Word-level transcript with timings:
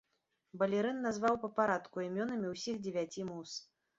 Балерын 0.61 1.01
назваў 1.07 1.35
па 1.43 1.49
парадку 1.59 2.05
імёнамі 2.07 2.47
ўсіх 2.53 2.81
дзевяці 2.87 3.29
муз. 3.31 3.55